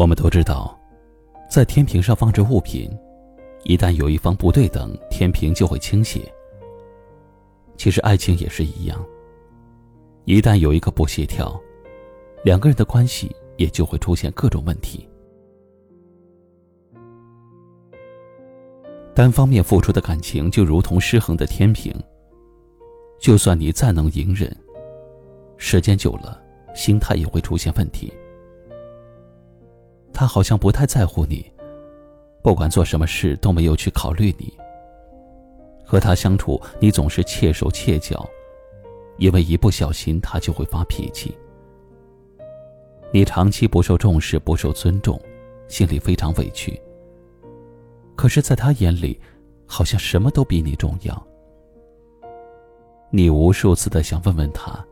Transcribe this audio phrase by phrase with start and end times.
[0.00, 0.74] 我们都知道，
[1.50, 2.90] 在天平上放置物品，
[3.64, 6.22] 一旦有一方不对等，天平就会倾斜。
[7.76, 9.04] 其实爱情也是一样，
[10.24, 11.60] 一旦有一个不协调，
[12.42, 15.06] 两个人的关系也就会出现各种问题。
[19.14, 21.94] 单方面付出的感情就如同失衡的天平，
[23.18, 24.50] 就算你再能隐忍，
[25.58, 26.42] 时间久了，
[26.74, 28.10] 心态也会出现问题。
[30.20, 31.50] 他好像不太在乎你，
[32.42, 34.52] 不管做什么事都没有去考虑你。
[35.82, 38.28] 和他相处，你总是怯手怯脚，
[39.16, 41.34] 因为一不小心他就会发脾气。
[43.10, 45.18] 你长期不受重视、不受尊重，
[45.68, 46.78] 心里非常委屈。
[48.14, 49.18] 可是，在他眼里，
[49.64, 51.26] 好像什么都比你重要。
[53.08, 54.84] 你无数次的想问问他：“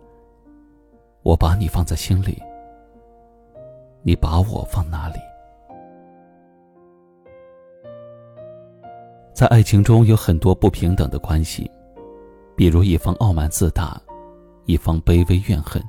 [1.23, 2.43] 我把你放在心里。”
[4.03, 5.15] 你把我放哪里？
[9.35, 11.71] 在爱情中有很多不平等的关系，
[12.57, 14.01] 比如一方傲慢自大，
[14.65, 15.81] 一方卑微怨恨；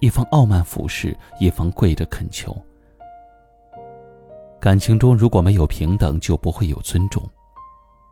[0.00, 2.56] 一方傲慢俯视，一方跪着恳求。
[4.58, 7.22] 感情中如果没有平等，就不会有尊重，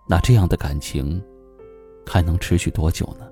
[0.06, 1.20] 那这样的感情
[2.06, 3.31] 还能持续多久呢？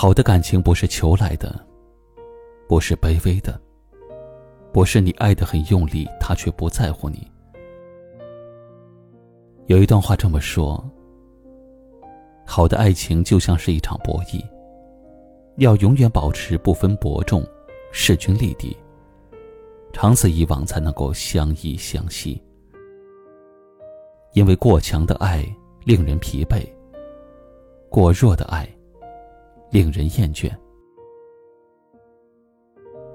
[0.00, 1.58] 好的感情不是求来的，
[2.68, 3.60] 不是卑微的，
[4.72, 7.26] 不是你爱的很用力，他却不在乎你。
[9.66, 10.88] 有一段话这么说：
[12.46, 14.40] 好的爱情就像是一场博弈，
[15.56, 17.44] 要永远保持不分伯仲，
[17.90, 18.76] 势均力敌，
[19.92, 22.40] 长此以往才能够相依相惜。
[24.32, 25.44] 因为过强的爱
[25.84, 26.64] 令人疲惫，
[27.90, 28.64] 过弱的爱。
[29.70, 30.50] 令人厌倦。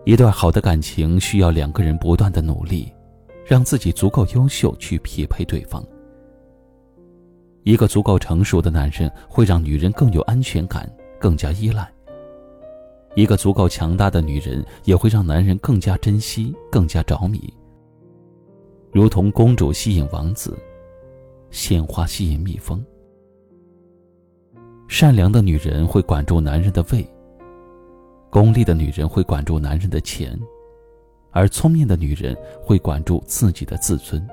[0.05, 2.91] 一段好的感情需要两个人不断的努力，
[3.45, 5.81] 让自己足够优秀去匹配对方。
[7.63, 11.89] 一个足够成熟的男人会让女人更有安全感，更加依赖。
[13.15, 17.41] 一个足够强大的女人也会让男人更加珍惜，更加着迷。
[18.91, 20.57] 如同公主吸引王子，
[21.49, 22.83] 鲜花吸引蜜蜂。
[24.93, 27.03] 善良的女人会管住男人的胃，
[28.29, 30.39] 功利的女人会管住男人的钱，
[31.31, 34.23] 而聪明的女人会管住自己的自尊。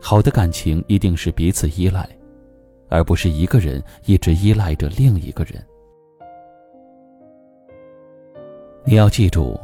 [0.00, 2.08] 好的感情一定是彼此依赖，
[2.88, 5.60] 而不是一个人一直依赖着另一个人。
[8.84, 9.58] 你要记住，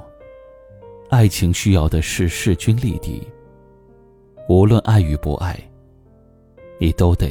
[1.09, 3.23] 爱情需要的是势均力敌。
[4.49, 5.57] 无论爱与不爱，
[6.81, 7.31] 你都得。